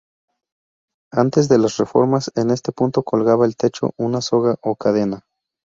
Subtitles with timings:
[1.13, 5.27] Antes de las reformas, en este punto colgaba del techo una soga o cadena.